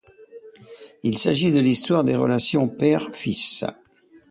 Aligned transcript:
Il 1.03 1.19
s'agit 1.19 1.51
de 1.51 1.59
l'histoire 1.59 2.03
de 2.03 2.15
relations 2.15 2.67
père-fils. 2.69 3.65